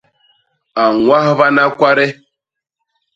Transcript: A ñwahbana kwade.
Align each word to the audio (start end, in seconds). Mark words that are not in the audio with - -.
A 0.81 0.83
ñwahbana 1.01 1.63
kwade. 1.77 2.07